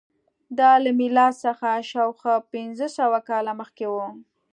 [0.59, 4.07] دا له میلاد څخه شاوخوا پنځه سوه کاله مخکې وه.